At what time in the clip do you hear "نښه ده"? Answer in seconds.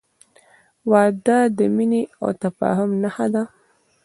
3.01-3.43